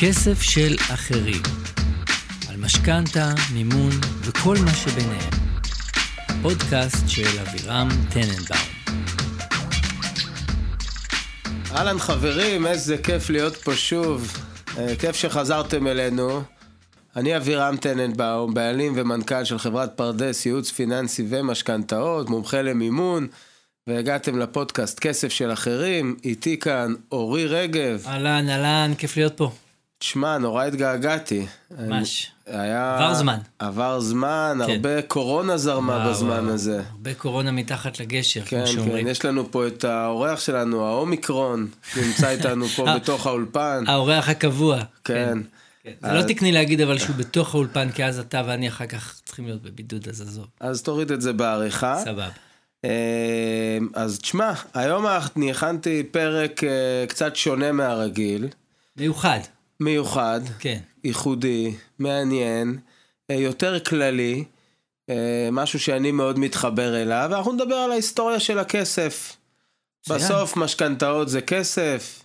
[0.00, 1.42] כסף של אחרים.
[2.48, 3.90] על משכנתה, מימון
[4.20, 5.30] וכל מה שביניהם.
[6.28, 8.68] הפודקאסט של אבירם טננבאום.
[11.72, 14.32] אהלן חברים, איזה כיף להיות פה שוב.
[14.78, 16.42] אה, כיף שחזרתם אלינו.
[17.16, 23.26] אני אבירם טננבאום, בעלים ומנכ"ל של חברת פרדס, ייעוץ פיננסי ומשכנתאות, מומחה למימון,
[23.86, 26.16] והגעתם לפודקאסט כסף של אחרים.
[26.24, 28.02] איתי כאן אורי רגב.
[28.06, 29.52] אהלן, אהלן, כיף להיות פה.
[30.06, 31.46] תשמע, נורא התגעגעתי.
[31.78, 32.30] ממש.
[32.46, 32.94] היה...
[32.94, 33.38] עבר זמן.
[33.58, 34.72] עבר זמן, כן.
[34.72, 36.54] הרבה קורונה זרמה וואו, בזמן וואו.
[36.54, 36.82] הזה.
[36.90, 39.04] הרבה קורונה מתחת לגשר, כן, כמו שאומרים.
[39.04, 42.84] כן, יש לנו פה את האורח שלנו, האומיקרון, נמצא איתנו פה.
[42.96, 43.84] בתוך האולפן.
[43.86, 44.78] האורח הקבוע.
[45.04, 45.38] כן.
[45.84, 45.92] כן.
[46.00, 49.46] זה לא תקני להגיד אבל שהוא בתוך האולפן, כי אז אתה ואני אחר כך צריכים
[49.46, 50.46] להיות בבידוד, אז עזוב.
[50.60, 52.00] אז תוריד את זה בעריכה.
[52.04, 52.28] סבבה.
[52.84, 58.48] אה, אז תשמע, היום אני הכנתי פרק אה, קצת שונה מהרגיל,
[58.96, 59.40] מיוחד,
[59.80, 60.78] מיוחד, כן.
[61.04, 62.78] ייחודי, מעניין,
[63.30, 64.44] אה, יותר כללי,
[65.10, 69.36] אה, משהו שאני מאוד מתחבר אליו, ואנחנו נדבר על ההיסטוריה של הכסף.
[70.06, 70.20] מצוין.
[70.20, 72.24] בסוף משכנתאות זה כסף.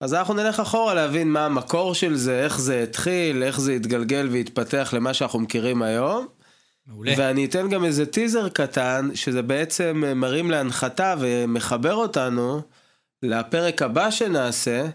[0.00, 4.28] אז אנחנו נלך אחורה להבין מה המקור של זה, איך זה התחיל, איך זה התגלגל
[4.32, 6.26] והתפתח למה שאנחנו מכירים היום.
[6.86, 7.12] מעולה.
[7.16, 12.62] ואני אתן גם איזה טיזר קטן, שזה בעצם מרים להנחתה ומחבר אותנו
[13.22, 14.86] לפרק הבא שנעשה,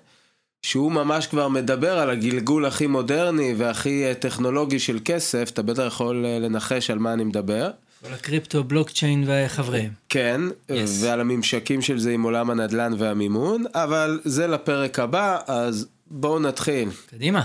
[0.65, 5.83] שהוא ממש כבר מדבר על הגלגול הכי מודרני והכי אה, טכנולוגי של כסף, אתה בטח
[5.87, 7.69] יכול אה, לנחש על מה אני מדבר.
[8.07, 9.91] כל הקריפטו, בלוקצ'יין וחבריהם.
[10.09, 10.73] כן, Yes.
[11.01, 16.89] ועל הממשקים של זה עם עולם הנדל"ן והמימון, אבל זה לפרק הבא, אז בואו נתחיל.
[17.09, 17.41] קדימה.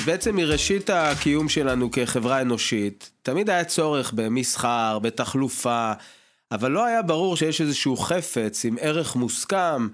[0.00, 5.92] אז בעצם מראשית הקיום שלנו כחברה אנושית, תמיד היה צורך במסחר, בתחלופה,
[6.52, 9.88] אבל לא היה ברור שיש איזשהו חפץ עם ערך מוסכם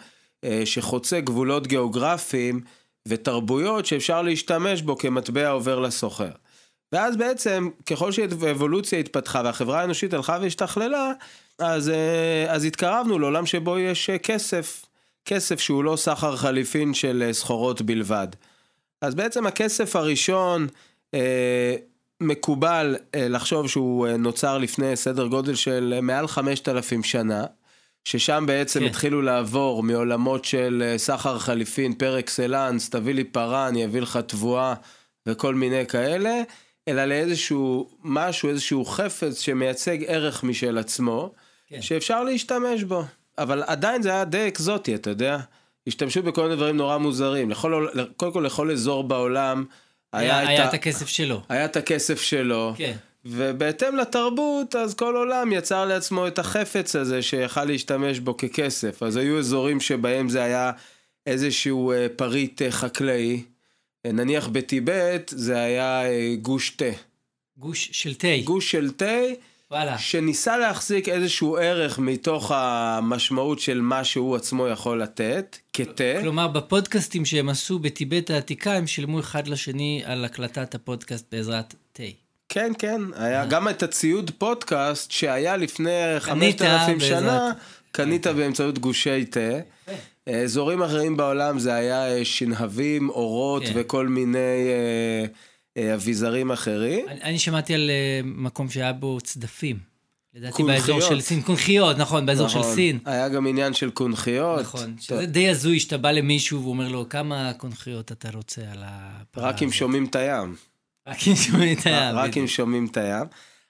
[0.44, 2.60] אה, שחוצה גבולות גיאוגרפיים
[3.08, 6.32] ותרבויות שאפשר להשתמש בו כמטבע עובר לסוחר.
[6.92, 11.12] ואז בעצם, ככל שהאבולוציה התפתחה והחברה האנושית הלכה והשתכללה,
[11.58, 14.86] אז, אה, אז התקרבנו לעולם שבו יש אה, כסף.
[15.24, 18.28] כסף שהוא לא סחר חליפין של סחורות בלבד.
[19.00, 20.66] אז בעצם הכסף הראשון
[21.14, 21.76] אה,
[22.20, 27.44] מקובל אה, לחשוב שהוא אה, נוצר לפני סדר גודל של אה, מעל 5,000 שנה,
[28.04, 28.86] ששם בעצם כן.
[28.86, 34.16] התחילו לעבור מעולמות של אה, סחר חליפין פר אקסלנס, תביא לי פרה, אני אביא לך
[34.16, 34.74] תבואה
[35.26, 36.42] וכל מיני כאלה,
[36.88, 41.32] אלא לאיזשהו משהו, איזשהו חפץ שמייצג ערך משל עצמו.
[41.68, 41.82] כן.
[41.82, 43.02] שאפשר להשתמש בו.
[43.38, 45.38] אבל עדיין זה היה די אקזוטי, אתה יודע?
[45.86, 47.50] השתמשו בכל מיני דברים נורא מוזרים.
[47.50, 47.86] לכל,
[48.16, 49.64] קודם כל לכל אזור בעולם
[50.12, 51.42] היה, היה את, היה ה- את הכסף שלו.
[51.48, 52.74] היה את הכסף שלו.
[52.76, 52.96] כן.
[53.24, 59.02] ובהתאם לתרבות, אז כל עולם יצר לעצמו את החפץ הזה שיכל להשתמש בו ככסף.
[59.02, 60.70] אז היו אזורים שבהם זה היה
[61.26, 63.42] איזשהו אה, פריט אה, חקלאי.
[64.06, 66.02] אה, נניח בטיבט זה היה
[66.42, 66.84] גוש תה.
[67.58, 68.28] גוש של תה.
[68.44, 69.20] גוש של תה
[69.70, 69.98] וואלה.
[69.98, 76.04] שניסה להחזיק איזשהו ערך מתוך המשמעות של מה שהוא עצמו יכול לתת, כתה.
[76.20, 82.02] כלומר, בפודקאסטים שהם עשו בטיבט העתיקה, הם שילמו אחד לשני על הקלטת הפודקאסט בעזרת תה.
[82.48, 85.90] כן, כן, היה גם את הציוד פודקאסט שהיה לפני
[86.24, 87.52] קנית 5,000 בעזרת- שנה,
[87.92, 89.58] קנית באמצעות גושי תה.
[90.44, 93.72] אזורים אחרים בעולם זה היה אה, שנהבים, אורות כן.
[93.74, 94.72] וכל מיני אה,
[95.22, 95.24] אה,
[95.94, 97.08] אביזרים אחרים.
[97.08, 99.78] אני, אני שמעתי על אה, מקום שהיה בו צדפים.
[100.34, 100.62] לדעתי.
[100.62, 101.42] באזור של סין.
[101.42, 102.74] קונכיות, נכון, באזור של נכון.
[102.74, 102.98] סין.
[103.04, 104.60] היה גם עניין של קונכיות.
[104.60, 104.96] נכון.
[105.00, 109.62] שזה די הזוי שאתה בא למישהו ואומר לו, כמה קונכיות אתה רוצה על הפרה רק
[109.62, 110.54] אם הזאת?" שומעים את הים.
[111.06, 112.16] רק אם שומעים את הים.
[112.16, 112.46] רק אם.
[112.46, 113.26] שומעים את הים.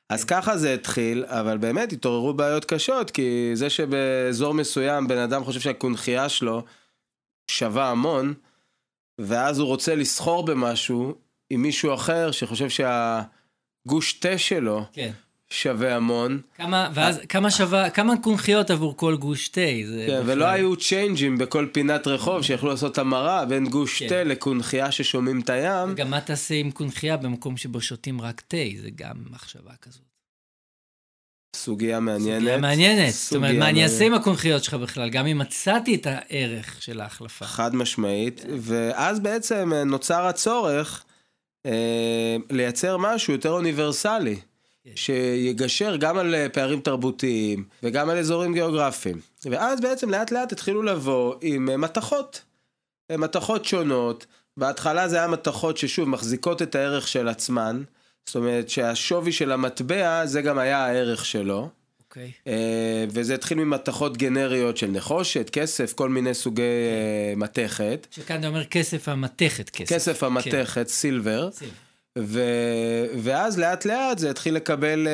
[0.08, 5.44] אז ככה זה התחיל, אבל באמת התעוררו בעיות קשות, כי זה שבאזור מסוים בן אדם
[5.44, 6.64] חושב שהקונכייה שלו
[7.50, 8.34] שווה המון,
[9.18, 11.14] ואז הוא רוצה לסחור במשהו
[11.50, 15.10] עם מישהו אחר שחושב שהגוש תה שלו כן.
[15.50, 19.60] שווה המון, כמה, ואז, כמה שווה, כמה קונכיות עבור כל גוש תה?
[19.60, 24.08] כן, בכלל- ולא היו צ'יינג'ים בכל פינת רחוב שיכלו לעשות המרה בין גוש כן.
[24.08, 25.92] תה לקונכייה ששומעים את הים.
[25.92, 28.56] וגם מה תעשה עם קונכייה במקום שבו שותים רק תה?
[28.82, 30.02] זה גם מחשבה כזאת.
[31.56, 32.40] סוגיה מעניינת.
[32.40, 33.12] סוגיה מעניינת.
[33.12, 34.04] זאת אומרת, סוגיה מה אני אעשה.
[34.04, 35.10] עם הקונכיות שלך בכלל?
[35.10, 37.44] גם אם מצאתי את הערך של ההחלפה.
[37.44, 41.04] חד משמעית, ואז בעצם אה, נוצר הצורך
[42.50, 44.36] לייצר משהו יותר אוניברסלי,
[44.86, 44.90] כן.
[44.96, 49.20] שיגשר גם על אה, פערים תרבותיים וגם על אזורים גיאוגרפיים.
[49.44, 52.42] ואז בעצם לאט לאט התחילו לבוא עם אה, מתכות,
[53.10, 54.26] אה, מתכות שונות,
[54.56, 57.82] בהתחלה זה היה מתכות ששוב מחזיקות את הערך של עצמן,
[58.26, 61.68] זאת אומרת שהשווי של המטבע זה גם היה הערך שלו.
[62.16, 62.32] אוקיי.
[62.46, 68.06] אה, וזה התחיל ממתכות גנריות של נחושת, כסף, כל מיני סוגי אה, מתכת.
[68.10, 69.94] שכאן אתה אומר כסף המתכת כסף.
[69.94, 70.26] כסף כן.
[70.26, 71.50] המתכת, סילבר.
[71.52, 71.74] סילבר.
[72.18, 72.40] ו...
[73.18, 75.12] ואז לאט לאט זה התחיל לקבל אה,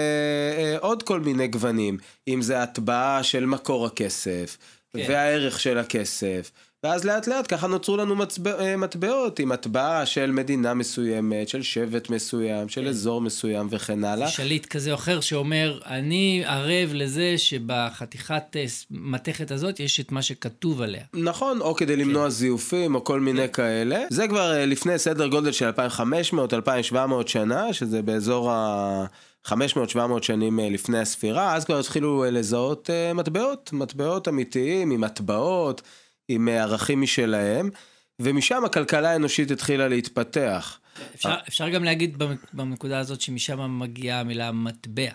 [0.62, 4.56] אה, עוד כל מיני גוונים, אם זה הטבעה של מקור הכסף,
[4.96, 5.04] כן.
[5.08, 6.50] והערך של הכסף.
[6.84, 11.62] ואז לאט לאט ככה נוצרו לנו מצבע, אה, מטבעות עם הטבעה של מדינה מסוימת, של
[11.62, 12.86] שבט מסוים, של כן.
[12.86, 14.28] אזור מסוים וכן הלאה.
[14.28, 20.22] שליט כזה או אחר שאומר, אני ערב לזה שבחתיכת אה, מתכת הזאת יש את מה
[20.22, 21.02] שכתוב עליה.
[21.14, 24.04] נכון, או כדי למנוע זיופים או כל מיני כאלה.
[24.10, 26.96] זה כבר אה, לפני סדר גודל של 2,500-2,700
[27.26, 29.06] שנה, שזה באזור ה...
[29.46, 29.52] 500-700
[30.22, 35.82] שנים אה, לפני הספירה, אז כבר התחילו אה, לזהות אה, מטבעות, מטבעות אמיתיים עם הטבעות,
[36.28, 37.70] עם ערכים משלהם,
[38.20, 40.78] ומשם הכלכלה האנושית התחילה להתפתח.
[41.14, 42.22] אפשר, אפשר גם להגיד
[42.52, 45.10] בנקודה הזאת שמשם מגיעה המילה מטבע.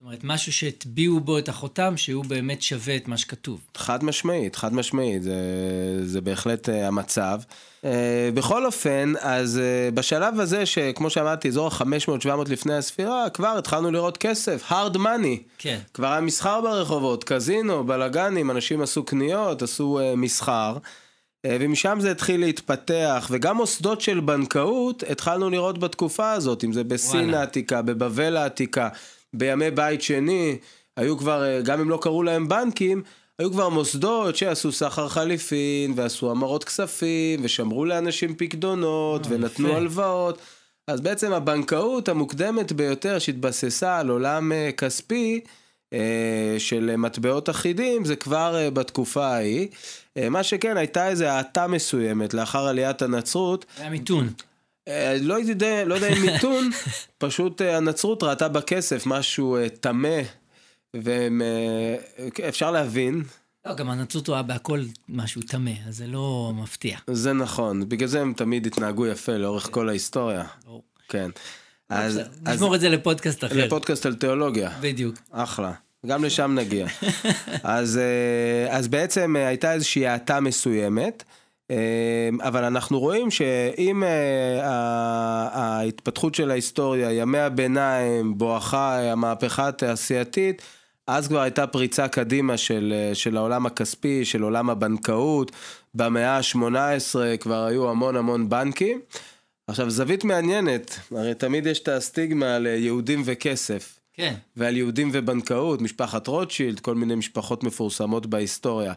[0.00, 3.60] זאת אומרת, משהו שהטביעו בו את החותם, שהוא באמת שווה את מה שכתוב.
[3.76, 5.34] חד משמעית, חד משמעית, זה,
[6.04, 7.40] זה בהחלט אה, המצב.
[7.84, 13.90] אה, בכל אופן, אז אה, בשלב הזה, שכמו שאמרתי, אזור ה-500-700 לפני הספירה, כבר התחלנו
[13.90, 15.42] לראות כסף, hard money.
[15.58, 15.78] כן.
[15.94, 22.10] כבר היה מסחר ברחובות, קזינו, בלאגנים, אנשים עשו קניות, עשו uh, מסחר, uh, ומשם זה
[22.10, 27.40] התחיל להתפתח, וגם מוסדות של בנקאות התחלנו לראות בתקופה הזאת, אם זה בסין וואלה.
[27.40, 28.88] העתיקה, בבבל העתיקה,
[29.38, 30.58] בימי בית שני,
[30.96, 33.02] היו כבר, uh, גם אם לא קראו להם בנקים,
[33.38, 39.76] היו כבר מוסדות שעשו סחר חליפין, ועשו המרות כספים, ושמרו לאנשים פקדונות, אה, ונתנו יפה.
[39.76, 40.38] הלוואות.
[40.88, 45.40] אז בעצם הבנקאות המוקדמת ביותר שהתבססה על עולם אה, כספי
[45.92, 49.68] אה, של מטבעות אחידים זה כבר אה, בתקופה ההיא.
[50.16, 53.64] אה, מה שכן, הייתה איזו האטה מסוימת לאחר עליית הנצרות.
[53.78, 54.28] היה מיתון.
[54.88, 56.70] אה, לא יודע, לא יודע אם מיתון,
[57.18, 60.20] פשוט אה, הנצרות ראתה בכסף משהו אה, טמא,
[60.94, 63.22] ואפשר להבין,
[63.66, 66.98] לא, גם הנצרות רואה בהכל משהו טמא, אז זה לא מפתיע.
[67.06, 70.44] זה נכון, בגלל זה הם תמיד התנהגו יפה לאורך כל ההיסטוריה.
[70.64, 70.82] ברור.
[71.08, 71.30] כן.
[71.88, 73.66] אז, בסדר, אז נשמור את זה לפודקאסט אחר.
[73.66, 74.70] לפודקאסט על תיאולוגיה.
[74.80, 75.14] בדיוק.
[75.30, 75.72] אחלה.
[76.06, 76.86] גם לשם נגיע.
[77.62, 78.00] אז,
[78.68, 81.24] אז בעצם הייתה איזושהי האטה מסוימת,
[82.40, 84.60] אבל אנחנו רואים שעם אה,
[85.52, 90.62] ההתפתחות של ההיסטוריה, ימי הביניים, בואכה המהפכה התעשייתית,
[91.06, 95.52] אז כבר הייתה פריצה קדימה של, אה, של העולם הכספי, של עולם הבנקאות.
[95.94, 99.00] במאה ה-18 כבר היו המון המון בנקים.
[99.66, 103.98] עכשיו, זווית מעניינת, הרי תמיד יש את הסטיגמה על אה, יהודים וכסף.
[104.12, 104.34] כן.
[104.56, 108.92] ועל יהודים ובנקאות, משפחת רוטשילד, כל מיני משפחות מפורסמות בהיסטוריה.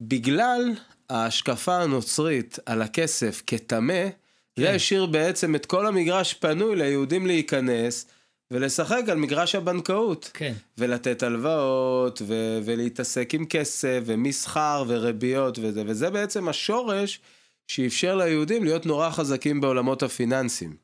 [0.00, 0.72] בגלל
[1.10, 4.08] ההשקפה הנוצרית על הכסף כטמא,
[4.56, 4.74] זה כן.
[4.74, 8.06] השאיר בעצם את כל המגרש פנוי ליהודים להיכנס
[8.50, 10.30] ולשחק על מגרש הבנקאות.
[10.34, 10.52] כן.
[10.78, 17.20] ולתת הלוואות, ו- ולהתעסק עם כסף, ומסחר, וריביות וזה, וזה בעצם השורש
[17.68, 20.76] שאפשר ליהודים להיות נורא חזקים בעולמות הפיננסיים.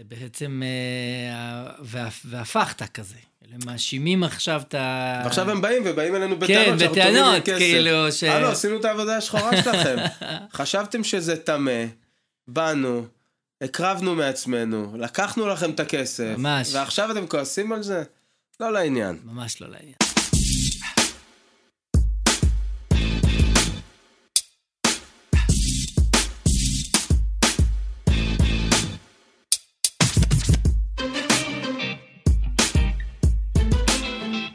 [0.00, 3.14] זה בעצם, אה, והפ- והפכת כזה.
[3.52, 5.20] הם מאשימים עכשיו את ה...
[5.24, 7.58] ועכשיו הם באים ובאים אלינו בטענות כן, שאנחנו תורמים בטענות, כסף.
[7.58, 9.96] כאילו, ש- הלו, עשינו את העבודה השחורה שלכם.
[10.52, 11.84] חשבתם שזה טמא,
[12.48, 13.06] באנו,
[13.60, 16.34] הקרבנו מעצמנו, לקחנו לכם את הכסף.
[16.38, 16.74] ממש.
[16.74, 18.02] ועכשיו אתם כועסים על זה?
[18.60, 19.18] לא לעניין.
[19.24, 19.94] ממש לא לעניין.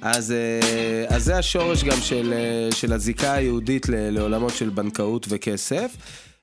[0.08, 5.98] אז, אה, אז זה השורש גם של, אה, של הזיקה היהודית לעולמות של בנקאות וכסף.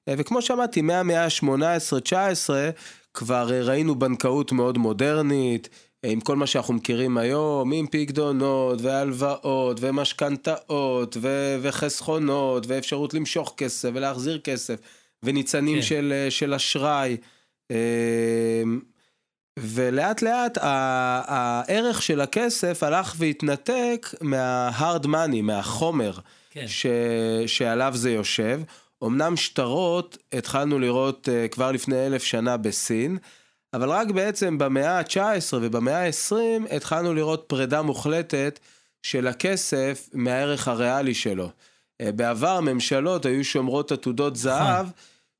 [0.08, 2.50] אה, וכמו שאמרתי, מהמאה ה-18-19
[3.14, 5.68] כבר ראינו בנקאות מאוד מודרנית,
[6.06, 13.90] עם כל מה שאנחנו מכירים היום, עם פקדונות והלוואות ומשכנתאות ו- וחסכונות ואפשרות למשוך כסף
[13.94, 14.78] ולהחזיר כסף
[15.22, 15.82] וניצנים כן.
[15.82, 17.16] של, של אשראי.
[19.58, 26.12] אה, ולאט לאט הערך של הכסף הלך והתנתק מה-hard money, מהחומר
[26.50, 26.68] כן.
[26.68, 26.86] ש...
[27.46, 28.60] שעליו זה יושב.
[29.04, 33.18] אמנם שטרות התחלנו לראות uh, כבר לפני אלף שנה בסין,
[33.74, 38.58] אבל רק בעצם במאה ה-19 ובמאה ה-20 התחלנו לראות פרידה מוחלטת
[39.02, 41.50] של הכסף מהערך הריאלי שלו.
[42.02, 44.86] Uh, בעבר ממשלות היו שומרות עתודות זהב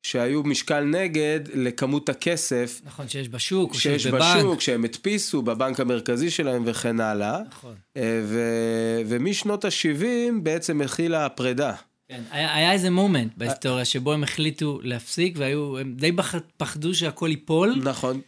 [0.03, 4.37] שהיו משקל נגד לכמות הכסף נכון, שיש בשוק, שיש שיש בבנק.
[4.37, 7.39] בשוק, שהם הדפיסו בבנק המרכזי שלהם וכן הלאה.
[7.49, 7.75] נכון.
[7.97, 10.07] אה, ו- ומשנות ה-70
[10.43, 11.75] בעצם התחילה הפרידה.
[12.09, 16.95] כן, היה, היה איזה מומנט בהיסטוריה שבו הם החליטו להפסיק, והיו, הם די פח- פחדו
[16.95, 18.21] שהכל ייפול, נכון.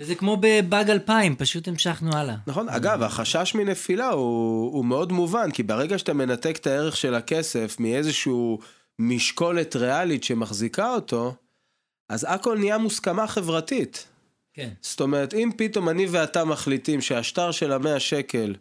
[0.00, 2.34] וזה כמו בבאג 2000, פשוט המשכנו הלאה.
[2.46, 7.14] נכון, אגב, החשש מנפילה הוא, הוא מאוד מובן, כי ברגע שאתה מנתק את הערך של
[7.14, 8.58] הכסף מאיזשהו
[8.98, 11.34] משקולת ריאלית שמחזיקה אותו,
[12.08, 14.06] אז הכל נהיה מוסכמה חברתית.
[14.54, 14.68] כן.
[14.80, 18.54] זאת אומרת, אם פתאום אני ואתה מחליטים שהשטר של המאה שקל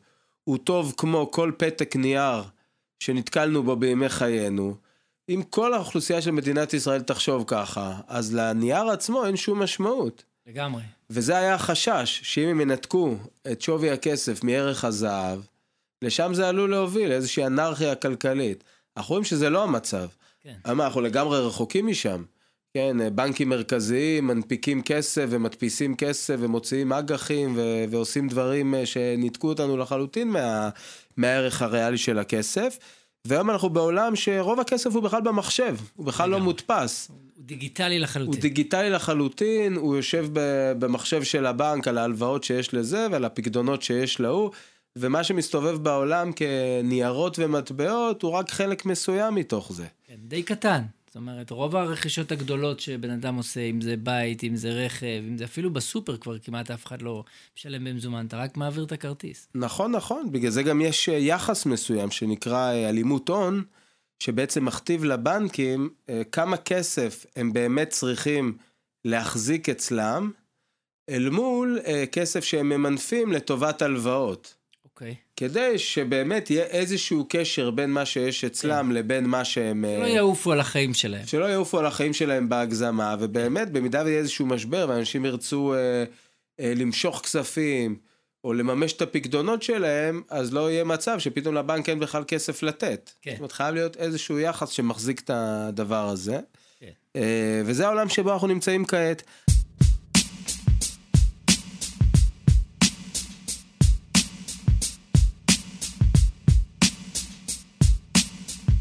[0.44, 2.44] הוא טוב כמו כל פתק נייר
[3.00, 4.76] שנתקלנו בו בימי חיינו,
[5.30, 10.24] אם כל האוכלוסייה של מדינת ישראל תחשוב ככה, אז לנייר עצמו אין שום משמעות.
[10.48, 10.84] לגמרי.
[11.10, 13.16] וזה היה החשש, שאם הם ינתקו
[13.52, 15.40] את שווי הכסף מערך הזהב,
[16.02, 18.64] לשם זה עלול להוביל לאיזושהי אנרכיה כלכלית.
[18.98, 20.08] אנחנו רואים שזה לא המצב.
[20.48, 20.72] כן.
[20.72, 22.24] אנחנו לגמרי רחוקים משם.
[22.74, 29.78] כן, בנקים מרכזיים מנפיקים כסף ומדפיסים כסף ומוציאים אג"חים ו- ועושים דברים אה, שניתקו אותנו
[29.78, 30.70] לחלוטין מה-
[31.18, 32.78] מהערך הריאלי של הכסף.
[33.26, 36.40] והיום אנחנו בעולם שרוב הכסף הוא בכלל במחשב, הוא בכלל לא.
[36.40, 37.08] מודפס.
[37.10, 38.34] הוא דיגיטלי לחלוטין.
[38.34, 40.28] הוא דיגיטלי לחלוטין, הוא יושב
[40.80, 44.52] במחשב של הבנק על ההלוואות שיש לזה ועל הפקדונות שיש להוא,
[45.00, 49.86] ומה שמסתובב בעולם כניירות ומטבעות הוא רק חלק מסוים מתוך זה.
[50.08, 50.82] כן, די קטן.
[51.08, 55.38] זאת אומרת, רוב הרכישות הגדולות שבן אדם עושה, אם זה בית, אם זה רכב, אם
[55.38, 57.24] זה אפילו בסופר כבר כמעט אף אחד לא
[57.58, 59.48] משלם במזומן, אתה רק מעביר את הכרטיס.
[59.56, 63.64] נכון, נכון, בגלל זה גם יש אה, יחס מסוים שנקרא אה, אלימות הון,
[64.20, 68.58] שבעצם מכתיב לבנקים אה, כמה כסף הם באמת צריכים
[69.06, 70.32] להחזיק אצלם,
[71.10, 71.80] אל מול
[72.12, 74.56] כסף שהם ממנפים לטובת הלוואות.
[74.98, 75.16] אוקיי.
[75.36, 79.86] כדי שבאמת יהיה איזשהו קשר בין מה שיש אצלם לבין מה שהם...
[79.86, 81.26] אה, לא יעופו על החיים שלהם.
[81.26, 86.04] שלא יעופו על החיים שלהם בהגזמה, ובאמת, במידה ויהיה איזשהו משבר ואנשים ירצו אה,
[86.60, 87.98] אה, למשוך כספים,
[88.44, 93.12] או לממש את הפקדונות שלהם, אז לא יהיה מצב שפתאום לבנק אין בכלל כסף לתת.
[93.22, 93.32] כן.
[93.32, 96.40] זאת אומרת, חייב להיות איזשהו יחס שמחזיק את הדבר הזה.
[96.80, 96.92] כן.
[97.16, 99.24] אה, וזה העולם שבו אנחנו נמצאים כעת.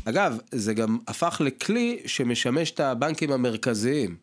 [0.08, 4.16] אגב, זה גם הפך לכלי שמשמש את הבנקים המרכזיים.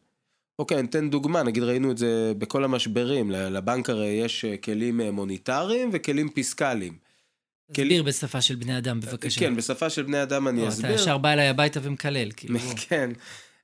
[0.59, 5.01] אוקיי, אני אתן דוגמה, נגיד ראינו את זה בכל המשברים, לבנק הרי יש אה, כלים
[5.01, 6.97] אה, מוניטריים וכלים פיסקליים.
[7.71, 9.39] תסביר בשפה של בני אדם, בבקשה.
[9.39, 10.93] כן, בשפה של בני אדם אני לא, אסביר.
[10.93, 12.59] אתה ישר בא אליי הביתה ומקלל, כאילו.
[12.89, 13.11] כן.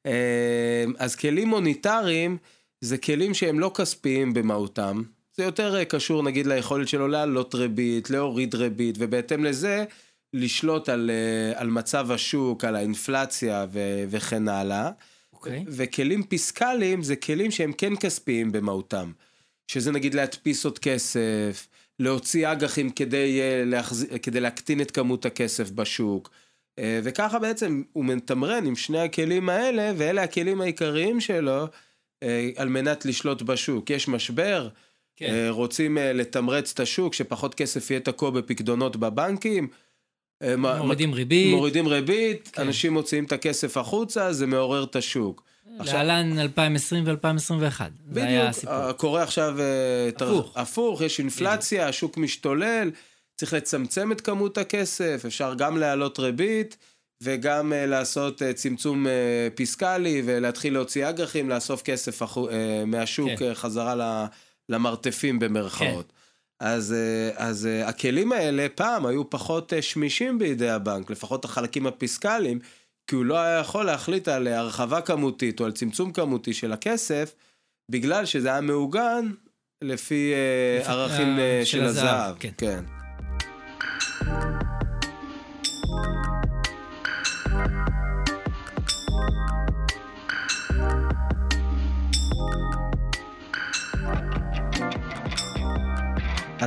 [0.06, 2.38] אה, אז כלים מוניטריים
[2.82, 5.04] זה כלים שהם לא כספיים במהותם.
[5.38, 9.86] זה יותר אה, קשור נגיד ליכולת שלו להעלות ריבית, להוריד ריבית, ובהתאם לזה
[10.34, 14.92] לשלוט על, אה, על מצב השוק, על האינפלציה ו- וכן הלאה.
[15.34, 15.66] אוקיי.
[15.68, 19.12] וכלים פיסקליים זה כלים שהם כן כספיים במהותם.
[19.68, 21.68] שזה נגיד להדפיס עוד כסף,
[22.00, 24.06] להוציא אג"חים כדי, אה, להחז...
[24.22, 26.30] כדי להקטין את כמות הכסף בשוק.
[26.80, 31.66] אה, וככה בעצם הוא מתמרן עם שני הכלים האלה, ואלה הכלים העיקריים שלו
[32.56, 33.90] על מנת לשלוט בשוק.
[33.90, 34.70] יש משבר,
[35.16, 35.48] כן.
[35.50, 39.68] רוצים לתמרץ את השוק, שפחות כסף יהיה תקוע בפקדונות בבנקים.
[40.44, 41.54] אה, מורידים ריבית.
[41.56, 42.62] מורידים ריבית, כן.
[42.62, 45.44] אנשים מוציאים את הכסף החוצה, זה מעורר את השוק.
[45.80, 47.12] עכשיו- להלן 2020 ו-2021.
[48.12, 48.74] זה היה בדיוק, הסיפור.
[48.76, 49.66] אה, קורה עכשיו אה,
[50.16, 50.58] הפוך.
[50.58, 52.92] הפוך, יש אינפלציה, השוק משתולל,
[53.36, 56.78] צריך לצמצם את כמות הכסף, אפשר גם להעלות ריבית
[57.24, 59.12] וגם אה, לעשות אה, צמצום אה,
[59.56, 62.28] פיסקלי ולהתחיל להוציא אג"חים, לאסוף כסף אה,
[62.86, 63.46] מהשוק כן.
[63.46, 64.26] אה, חזרה ל-
[64.70, 66.14] למרתפים במרכאות.
[66.60, 71.88] אז, אה, אז אה, הכלים האלה פעם היו פחות אה, שמישים בידי הבנק, לפחות החלקים
[71.88, 72.60] הפיסקליים,
[73.08, 77.36] כי הוא לא היה יכול להחליט על הרחבה כמותית או על צמצום כמותי של הכסף,
[77.92, 79.32] בגלל שזה היה מעוגן
[79.84, 80.34] לפי
[80.86, 82.36] ערכים של של הזהב, הזהב.
[82.40, 82.52] כן.
[82.58, 82.84] כן.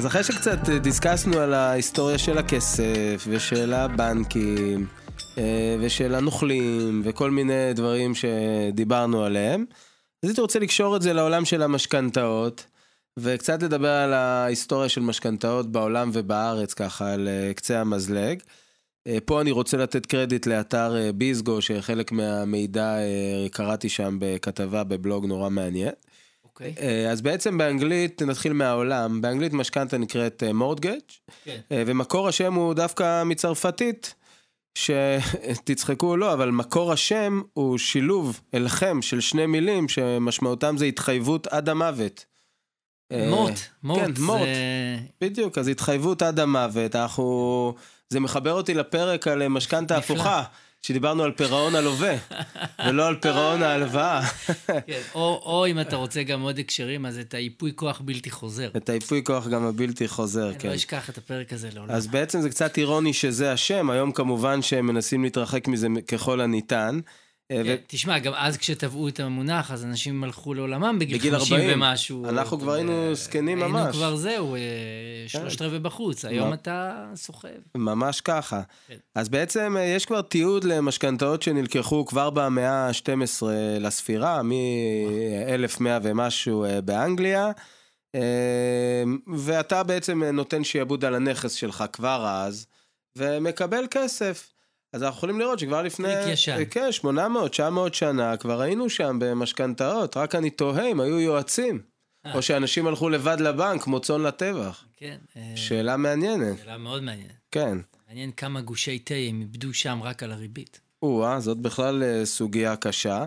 [0.03, 4.87] אז אחרי שקצת אה, דיסקסנו על ההיסטוריה של הכסף ושל הבנקים
[5.39, 9.65] אה, ושל הנוכלים וכל מיני דברים שדיברנו עליהם,
[10.23, 12.67] אז הייתי רוצה לקשור את זה לעולם של המשכנתאות
[13.19, 18.43] וקצת לדבר על ההיסטוריה של משכנתאות בעולם ובארץ ככה על אה, קצה המזלג.
[19.25, 22.97] פה אני רוצה לתת קרדיט לאתר ביזגו שחלק מהמידע
[23.53, 25.93] קראתי שם בכתבה בבלוג נורא מעניין.
[26.55, 26.75] אוקיי.
[26.81, 30.99] אה, אז בעצם באנגלית, נתחיל מהעולם, באנגלית משכנתה נקראת מורדג'
[31.45, 31.61] כן.
[31.71, 34.15] ומקור השם הוא דווקא מצרפתית,
[34.79, 41.47] שתצחקו או לא, אבל מקור השם הוא שילוב אלחם של שני מילים שמשמעותם זה התחייבות
[41.47, 42.25] עד המוות.
[43.13, 43.99] אה, מוט, מוט.
[43.99, 44.39] כן, מוט.
[44.41, 47.75] זה- בדיוק, אז התחייבות עד המוות, אנחנו...
[48.09, 49.97] זה מחבר אותי לפרק על משכנתה.
[49.97, 50.43] הפוכה.
[50.87, 52.15] שדיברנו על פירעון הלווה,
[52.87, 54.27] ולא על פירעון ההלוואה.
[54.67, 58.71] כן, או, או אם אתה רוצה גם עוד הקשרים, אז את היפוי כוח בלתי חוזר.
[58.77, 60.69] את היפוי כוח גם הבלתי חוזר, אני כן.
[60.69, 61.95] לא אשכח את הפרק הזה לעולם.
[61.95, 67.01] אז בעצם זה קצת אירוני שזה השם, היום כמובן שהם מנסים להתרחק מזה ככל הניתן.
[67.51, 71.39] אה, ו- כן, תשמע, גם אז כשטבעו את המונח, אז אנשים הלכו לעולמם בגיל בגיל
[71.39, 71.83] 50 40.
[71.83, 72.29] ומשהו.
[72.29, 73.97] אנחנו כבר היינו אה, זקנים היינו ממש.
[73.97, 74.61] כבר זהו, אה,
[75.27, 77.49] שלושת רבעי בחוץ, היום אתה סוחב.
[77.77, 78.63] ממש ככה.
[78.89, 78.97] כן.
[79.15, 83.47] אז בעצם אה, יש כבר תיעוד למשכנתאות שנלקחו כבר במאה ה-12
[83.81, 87.51] לספירה, מ-1100 ומשהו אה, באנגליה,
[88.15, 89.03] אה,
[89.37, 92.67] ואתה בעצם נותן שיעבוד על הנכס שלך כבר אז,
[93.19, 94.52] ומקבל כסף.
[94.93, 96.15] אז אנחנו יכולים לראות שכבר לפני...
[96.15, 101.83] אה, כן, 800, 900 שנה, כבר היינו שם במשכנתאות, רק אני תוהה אם היו יועצים.
[102.27, 102.35] אה.
[102.35, 104.85] או שאנשים הלכו לבד לבנק, כמו צאן לטבח.
[104.97, 107.33] כן, אה, שאלה מעניינת, שאלה מאוד מעניינת.
[107.51, 107.79] כן.
[108.09, 110.81] מעניין כמה גושי תה הם איבדו שם רק על הריבית.
[111.03, 113.25] או-אה, זאת בכלל אה, סוגיה קשה.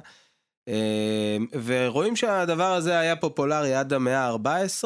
[0.67, 4.85] אה, ורואים שהדבר הזה היה פופולרי עד המאה ה-14,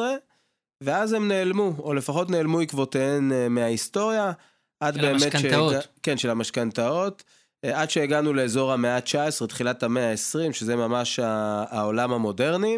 [0.80, 4.32] ואז הם נעלמו, או לפחות נעלמו עקבותיהן אה, מההיסטוריה.
[4.80, 5.72] עד של באמת המשכנתאות.
[5.72, 7.22] שהגע- כן, של המשכנתאות.
[7.64, 12.76] אה, עד שהגענו לאזור המאה ה-19, תחילת המאה ה-20, שזה ממש העולם המודרני,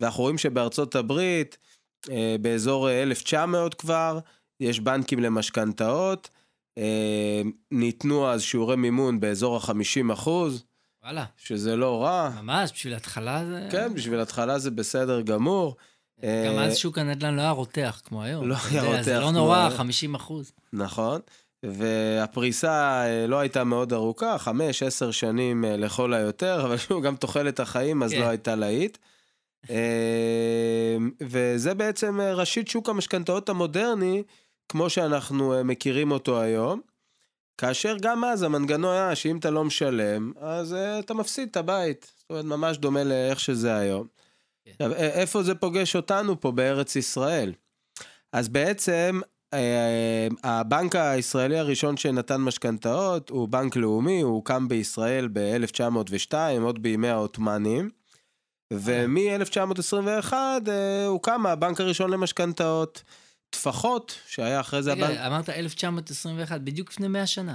[0.00, 1.58] ואנחנו רואים שבארצות הברית,
[2.10, 4.18] אה, באזור אה, 1900 כבר,
[4.60, 6.28] יש בנקים למשכנתאות.
[6.78, 10.64] אה, ניתנו אז שיעורי מימון באזור ה-50 אחוז,
[11.04, 12.30] וואלה, שזה לא רע.
[12.42, 13.68] ממש, בשביל התחלה זה...
[13.72, 15.76] כן, בשביל התחלה זה בסדר גמור.
[16.22, 18.48] גם אה, אז שוק הנדל"ן לא היה רותח כמו היום.
[18.48, 19.70] לא היה זה רותח לא כמו נורא, היום.
[19.76, 20.52] 50 אחוז.
[20.72, 21.20] נכון.
[21.64, 27.16] והפריסה אה, לא הייתה מאוד ארוכה, חמש, עשר שנים אה, לכל היותר, אבל שוב, גם
[27.16, 28.20] תוחלת החיים אז כן.
[28.20, 28.98] לא הייתה להיט.
[29.70, 34.22] אה, וזה בעצם ראשית שוק המשכנתאות המודרני,
[34.68, 36.80] כמו שאנחנו מכירים אותו היום.
[37.58, 42.12] כאשר גם אז המנגנון היה שאם אתה לא משלם, אז אתה מפסיד את הבית.
[42.18, 44.06] זאת אומרת, ממש דומה לאיך שזה היום.
[44.64, 44.70] כן.
[44.70, 47.52] עכשיו, איפה זה פוגש אותנו פה בארץ ישראל?
[48.32, 49.20] אז בעצם
[50.42, 57.90] הבנק הישראלי הראשון שנתן משכנתאות הוא בנק לאומי, הוא הוקם בישראל ב-1902, עוד בימי העות'מאנים.
[58.72, 63.02] ומ-1921 אה, הוקם הבנק הראשון למשכנתאות.
[63.50, 65.10] טפחות, שהיה אחרי זה הבנק...
[65.10, 67.54] רגע, אמרת 1921, בדיוק לפני 100 שנה.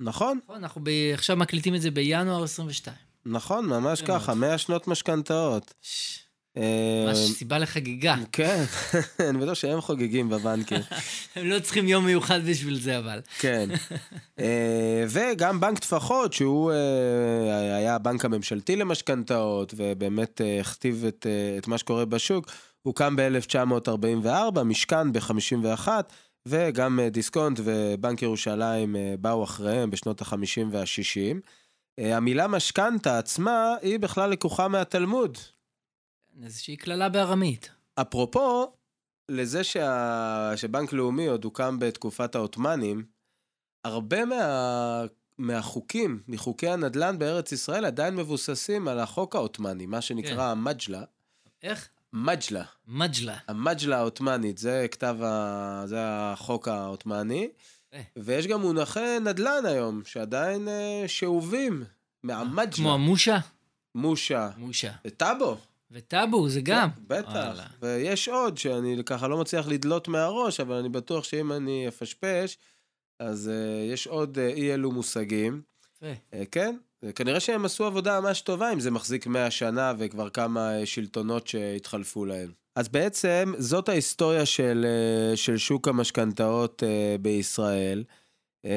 [0.00, 2.96] נכון, נכון, אנחנו ב- עכשיו מקליטים את זה בינואר 22.
[3.26, 4.48] נכון, ממש יפה ככה, מאוד.
[4.50, 5.74] 100 שנות משכנתאות.
[5.82, 6.23] ש- אה,
[6.56, 8.14] ממש סיבה לחגיגה.
[8.32, 8.64] כן,
[9.28, 10.80] אני בטוח שהם חוגגים בבנקים.
[11.36, 13.20] הם לא צריכים יום מיוחד בשביל זה, אבל.
[13.38, 13.68] כן.
[14.40, 21.58] אה, וגם בנק טפחות, שהוא אה, היה הבנק הממשלתי למשכנתאות, ובאמת אה, הכתיב את, אה,
[21.58, 22.50] את מה שקורה בשוק,
[22.82, 25.88] הוקם ב-1944, משכן ב-51,
[26.48, 31.36] וגם אה, דיסקונט ובנק ירושלים אה, באו אחריהם בשנות ה-50 וה-60.
[31.98, 35.38] אה, המילה משכנתה עצמה היא בכלל לקוחה מהתלמוד.
[36.42, 37.70] איזושהי קללה בארמית.
[37.94, 38.72] אפרופו,
[39.28, 40.52] לזה שה...
[40.56, 43.04] שבנק לאומי עוד הוקם בתקופת העות'מאנים,
[43.84, 45.04] הרבה מה...
[45.38, 50.40] מהחוקים, מחוקי הנדל"ן בארץ ישראל, עדיין מבוססים על החוק העות'מאני, מה שנקרא כן.
[50.40, 51.02] המג'לה.
[51.62, 51.88] איך?
[52.12, 52.64] מג'לה.
[52.88, 53.36] מג'לה.
[53.48, 55.82] המג'לה העות'מאנית, זה כתב ה...
[55.86, 57.48] זה החוק העות'מאני.
[57.94, 58.02] אה.
[58.16, 61.84] ויש גם מונחי נדל"ן היום, שעדיין אה, שאובים
[62.22, 62.72] מהמג'לה.
[62.72, 63.38] כמו המושה?
[63.94, 64.50] מושה.
[64.56, 64.92] מושה.
[65.04, 65.56] וטאבו.
[65.90, 66.90] וטאבו, זה גם.
[66.90, 67.28] כן, בטח.
[67.28, 67.66] וואלה.
[67.82, 72.58] ויש עוד שאני ככה לא מצליח לדלות מהראש, אבל אני בטוח שאם אני אפשפש,
[73.20, 75.62] אז uh, יש עוד uh, אי אלו מושגים.
[75.96, 76.12] יפה.
[76.32, 76.76] Uh, כן,
[77.14, 81.46] כנראה שהם עשו עבודה ממש טובה אם זה מחזיק 100 שנה וכבר כמה uh, שלטונות
[81.46, 82.52] שהתחלפו להם.
[82.76, 84.86] אז בעצם זאת ההיסטוריה של,
[85.32, 88.04] uh, של שוק המשכנתאות uh, בישראל.
[88.66, 88.68] Uh,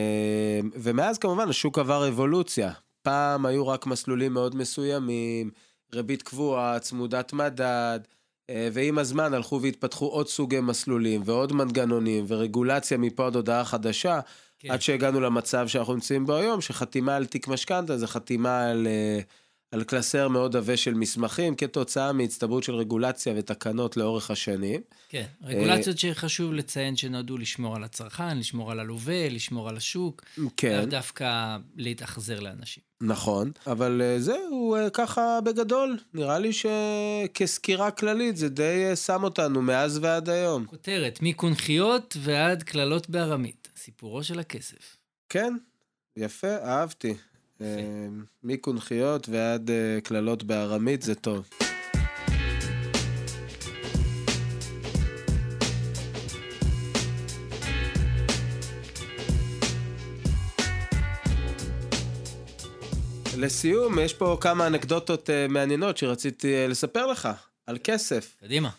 [0.74, 2.72] ומאז כמובן השוק עבר אבולוציה.
[3.02, 5.52] פעם היו רק מסלולים מאוד מסוימים,
[5.94, 8.00] ריבית קבועה, צמודת מדד,
[8.50, 14.20] אה, ועם הזמן הלכו והתפתחו עוד סוגי מסלולים ועוד מנגנונים ורגולציה מפה עד הודעה חדשה,
[14.60, 14.72] כן.
[14.72, 19.20] עד שהגענו למצב שאנחנו נמצאים בו היום, שחתימה על תיק משכנתה זה חתימה על, אה,
[19.72, 24.82] על קלסר מאוד עבה של מסמכים, כתוצאה מהצטברות של רגולציה ותקנות לאורך השנים.
[25.10, 30.22] כן, אה, רגולציות שחשוב לציין שנועדו לשמור על הצרכן, לשמור על הלווה, לשמור על השוק,
[30.58, 30.78] כן.
[30.78, 32.84] לאו דווקא להתאכזר לאנשים.
[33.02, 39.62] נכון, אבל אה, זהו, אה, ככה בגדול, נראה לי שכסקירה כללית זה די שם אותנו
[39.62, 40.66] מאז ועד היום.
[40.66, 43.68] כותרת, מקונכיות ועד קללות בארמית.
[43.78, 44.98] סיפורו של הכסף.
[45.30, 45.54] כן,
[46.18, 47.14] יפה, אהבתי.
[47.62, 48.08] אה,
[48.44, 51.50] מקונכיות ועד אה, קללות בארמית זה טוב.
[63.38, 67.30] לסיום, יש פה כמה אנקדוטות אה, מעניינות שרציתי לספר לך
[67.68, 68.36] על כסף.
[68.40, 68.70] קדימה.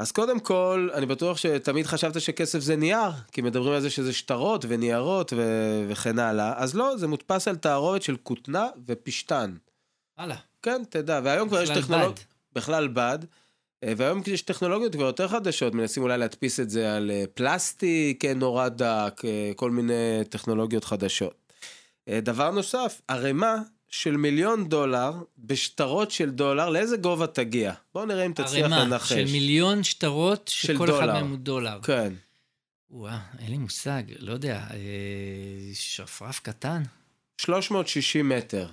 [0.00, 4.12] אז קודם כל, אני בטוח שתמיד חשבת שכסף זה נייר, כי מדברים על זה שזה
[4.12, 9.54] שטרות וניירות ו- וכן הלאה, אז לא, זה מודפס על תערובת של כותנה ופשתן.
[10.18, 10.36] הלאה.
[10.62, 12.10] כן, תדע, והיום כבר יש טכנולוגיה...
[12.10, 12.20] בד.
[12.52, 13.18] בכלל בד.
[13.84, 18.24] אה, והיום יש טכנולוגיות כבר יותר חדשות, מנסים אולי להדפיס את זה על אה, פלסטיק
[18.24, 19.22] אה, נורא דק,
[19.56, 21.34] כל מיני טכנולוגיות חדשות.
[22.08, 23.56] דבר נוסף, ערימה
[23.90, 27.72] של מיליון דולר בשטרות של דולר, לאיזה גובה תגיע?
[27.94, 29.12] בואו נראה אם תצליח ערימה לנחש.
[29.12, 31.12] של מיליון שטרות, של שכל אחד דולר.
[31.12, 31.78] מהם הוא דולר.
[31.82, 32.12] כן.
[32.90, 34.76] וואו, אין לי מושג, לא יודע, אה,
[35.74, 36.82] שרפרף קטן?
[37.40, 38.66] 360 מטר.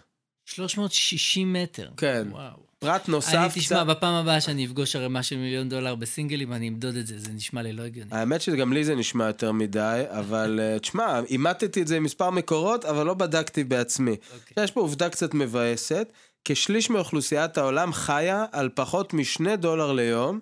[0.47, 1.89] 360 מטר.
[1.97, 2.27] כן.
[2.31, 2.67] וואו.
[2.79, 3.87] פרט נוסף אני תשמע, קצת...
[3.87, 7.61] בפעם הבאה שאני אפגוש ערימה של מיליון דולר בסינגלים, אני אמדוד את זה, זה נשמע
[7.61, 8.09] לי לא הגיוני.
[8.13, 12.29] האמת שגם לי זה נשמע יותר מדי, אבל אה, תשמע, אימתתי את זה עם מספר
[12.29, 14.11] מקורות, אבל לא בדקתי בעצמי.
[14.11, 14.63] אוקיי.
[14.63, 16.11] יש פה עובדה קצת מבאסת,
[16.45, 20.39] כשליש מאוכלוסיית העולם חיה על פחות משני דולר ליום,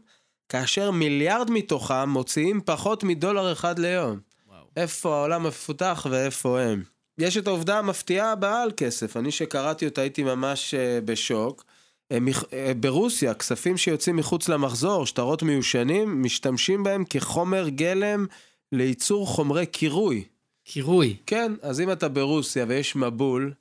[0.50, 4.20] כאשר מיליארד מתוכם מוציאים פחות מדולר אחד ליום.
[4.48, 4.64] וואו.
[4.78, 6.95] איפה העולם המפותח ואיפה הם.
[7.18, 11.66] יש את העובדה המפתיעה הבאה על כסף, אני שקראתי אותה הייתי ממש אה, בשוק.
[12.12, 12.18] אה,
[12.54, 18.26] אה, ברוסיה, כספים שיוצאים מחוץ למחזור, שטרות מיושנים, משתמשים בהם כחומר גלם
[18.72, 20.24] לייצור חומרי קירוי.
[20.64, 21.16] קירוי.
[21.26, 23.54] כן, אז אם אתה ברוסיה ויש מבול,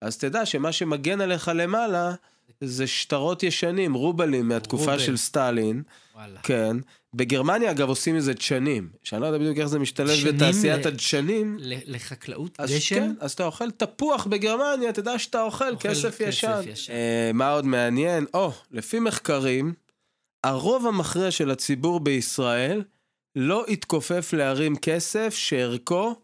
[0.00, 2.14] אז תדע שמה שמגן עליך למעלה
[2.60, 4.98] זה שטרות ישנים, רובלים מהתקופה רובל.
[4.98, 5.82] של סטלין,
[6.14, 6.40] וואלה.
[6.42, 6.76] כן.
[7.16, 11.56] בגרמניה אגב עושים מזה דשנים, שאני לא יודע בדיוק איך זה משתלב בתעשיית ל- הדשנים.
[11.60, 12.94] ל- לחקלאות אז דשן?
[12.94, 16.60] כן, אז אתה אוכל תפוח בגרמניה, תדע שאתה אוכל, אוכל כסף כסף ישן.
[16.66, 16.92] ישן.
[16.92, 18.26] אה, מה עוד מעניין?
[18.34, 19.74] או, לפי מחקרים,
[20.44, 22.82] הרוב המכריע של הציבור בישראל
[23.36, 26.14] לא התכופף להרים כסף שערכו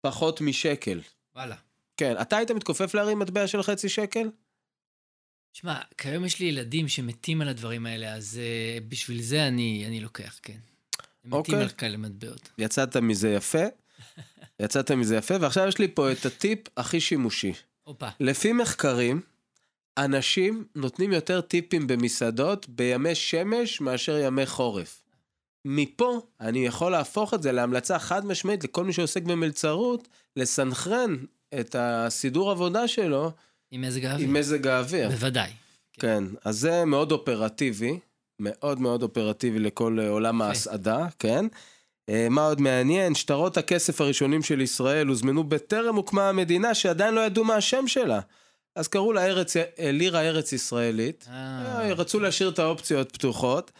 [0.00, 1.00] פחות משקל.
[1.36, 1.54] וואלה.
[1.96, 4.28] כן, אתה היית מתכופף להרים מטבע של חצי שקל?
[5.60, 10.00] שמע, כיום יש לי ילדים שמתים על הדברים האלה, אז uh, בשביל זה אני, אני
[10.00, 10.52] לוקח, כן.
[10.52, 10.60] הם
[11.24, 11.60] מתים אוקיי.
[11.60, 12.48] על כאלה מטבעות.
[12.58, 13.64] יצאת מזה יפה,
[14.62, 17.52] יצאת מזה יפה, ועכשיו יש לי פה את הטיפ הכי שימושי.
[17.82, 18.08] הופה.
[18.20, 19.20] לפי מחקרים,
[19.98, 25.02] אנשים נותנים יותר טיפים במסעדות בימי שמש מאשר ימי חורף.
[25.64, 31.16] מפה אני יכול להפוך את זה להמלצה חד משמעית לכל מי שעוסק במלצרות, לסנכרן
[31.60, 33.32] את הסידור עבודה שלו
[33.70, 34.28] עם מזג האוויר.
[34.28, 35.08] עם מזג האוויר.
[35.08, 35.50] בוודאי.
[36.00, 37.98] כן, אז זה מאוד אופרטיבי,
[38.40, 40.42] מאוד מאוד אופרטיבי לכל אה, עולם.
[40.42, 41.46] ההסעדה, כן.
[42.08, 43.14] אה, מה עוד מעניין?
[43.14, 48.20] שטרות הכסף הראשונים של ישראל הוזמנו בטרם הוקמה המדינה שעדיין לא ידעו מה השם שלה.
[48.76, 51.26] אז קראו לה ארץ, אה, לירה ארץ ישראלית.
[51.30, 53.70] אה, רצו להשאיר את האופציות פתוחות.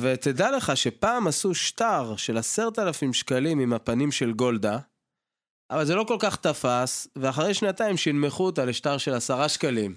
[0.00, 4.78] ותדע לך שפעם עשו שטר של עשרת אלפים שקלים עם הפנים של גולדה,
[5.70, 9.94] אבל זה לא כל כך תפס, ואחרי שנתיים שינמכו אותה לשטר של עשרה שקלים.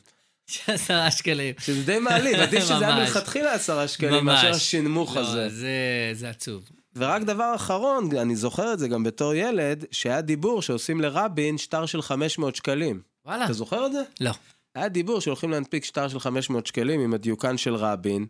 [0.68, 1.56] עשרה שקלים.
[1.60, 2.96] שזה די מעליב, עדיף שזה היה.
[2.96, 4.44] מלכתחילה עשרה שקלים ממש.
[4.44, 5.50] מאשר השנמוך לא, הזה.
[5.50, 5.70] זה,
[6.14, 6.64] זה עצוב.
[6.96, 11.86] ורק דבר אחרון, אני זוכר את זה גם בתור ילד, שהיה דיבור שעושים לרבין שטר
[11.86, 13.02] של 500 שקלים.
[13.26, 13.46] וואלה.
[13.46, 14.02] אתה זוכר את זה?
[14.20, 14.32] לא.
[14.76, 18.26] היה דיבור שהולכים להנפיק שטר של 500 שקלים עם הדיוקן של רבין,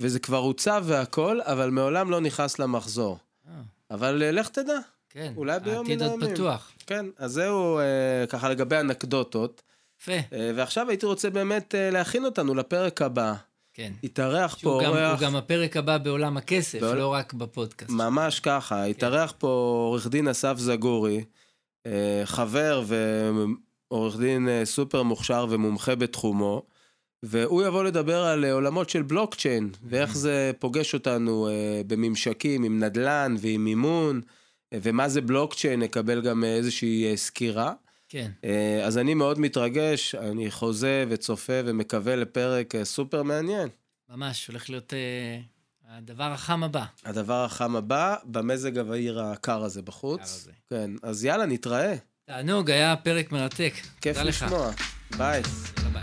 [0.00, 3.18] וזה כבר הוצב והכל, אבל מעולם לא נכנס למחזור.
[3.48, 3.52] אה,
[3.90, 4.78] אבל אה, לך תדע,
[5.10, 5.32] כן.
[5.36, 6.34] אולי ביום העתיד מן עוד הימים.
[6.36, 6.72] פתוח.
[6.86, 7.84] כן, אז זהו אה,
[8.28, 9.62] ככה לגבי אנקדוטות.
[10.00, 10.12] יפה.
[10.12, 13.34] אה, ועכשיו הייתי רוצה באמת אה, להכין אותנו לפרק הבא.
[13.74, 13.92] כן.
[14.02, 15.20] יתארח פה שהוא גם, הוא אורח...
[15.22, 17.90] גם הפרק הבא בעולם הכסף, בעול- לא רק בפודקאסט.
[17.90, 19.46] ממש ככה, התארח פה
[19.88, 21.24] עורך דין אסף זגורי,
[21.86, 22.82] אה, חבר
[23.90, 26.62] ועורך דין אה, סופר מוכשר ומומחה בתחומו,
[27.22, 31.52] והוא יבוא לדבר על אה, עולמות של בלוקצ'יין, ואיך זה פוגש אותנו אה,
[31.86, 34.20] בממשקים עם נדל"ן ועם מימון,
[34.74, 37.72] ומה זה בלוקצ'יין, נקבל גם אה, איזושהי אה, סקירה.
[38.08, 38.30] כן.
[38.44, 43.68] אה, אז אני מאוד מתרגש, אני חוזה וצופה ומקווה לפרק סופר מעניין.
[44.08, 45.40] ממש, הולך להיות אה,
[45.88, 46.84] הדבר החם הבא.
[47.04, 50.20] הדבר החם הבא, במזג האוויר הקר הזה בחוץ.
[50.20, 50.52] הקר הזה.
[50.70, 51.94] כן, אז יאללה, נתראה.
[52.24, 53.72] תענוג, היה פרק מרתק.
[54.00, 54.16] כיף.
[54.16, 54.70] לשמוע.
[55.16, 55.42] ביי.
[55.78, 56.02] יאללה ביי.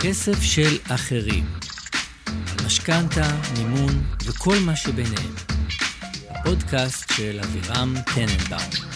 [0.00, 1.57] כסף של אחרים.
[2.88, 5.34] משכנתה, מימון וכל מה שביניהם.
[6.30, 8.87] הפודקאסט של אבירם טננבאום.